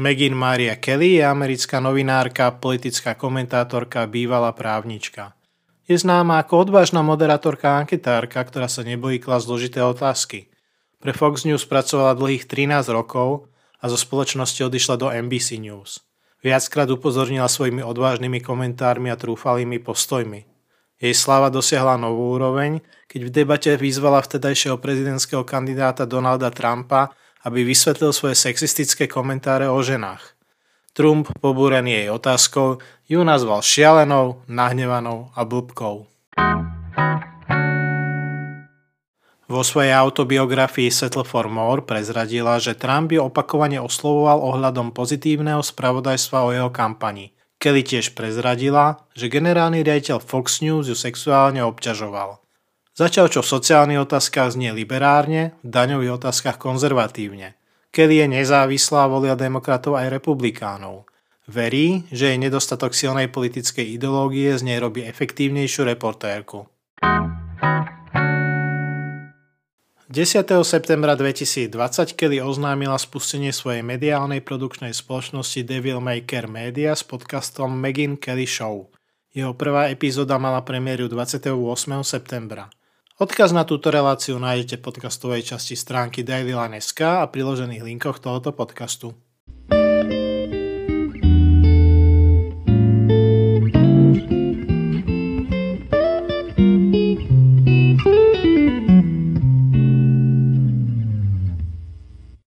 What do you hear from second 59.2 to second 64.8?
demokratov aj republikánov. Verí, že jej nedostatok silnej politickej ideológie z nej